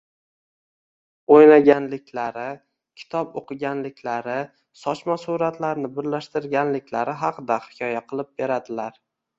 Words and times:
–o‘ynaganliklari, 1.35 2.45
kitob 3.01 3.37
o‘qiganliklari, 3.43 4.39
sochma 4.87 5.21
suratlarni 5.27 5.93
birlashtirganliklari 6.01 7.21
haqida 7.25 7.65
hikoya 7.71 8.07
qilib 8.11 8.39
beradilar 8.43 9.01